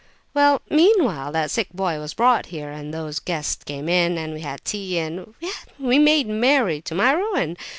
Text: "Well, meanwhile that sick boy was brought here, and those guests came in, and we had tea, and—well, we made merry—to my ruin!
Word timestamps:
"Well, 0.33 0.63
meanwhile 0.67 1.31
that 1.33 1.51
sick 1.51 1.67
boy 1.75 1.99
was 1.99 2.15
brought 2.15 2.47
here, 2.47 2.71
and 2.71 2.91
those 2.91 3.19
guests 3.19 3.63
came 3.63 3.87
in, 3.87 4.17
and 4.17 4.33
we 4.33 4.41
had 4.41 4.65
tea, 4.65 4.97
and—well, 4.97 5.35
we 5.77 5.99
made 5.99 6.27
merry—to 6.27 6.95
my 6.95 7.11
ruin! 7.11 7.55